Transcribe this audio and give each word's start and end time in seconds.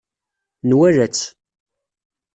Nwala-tt. 0.69 1.25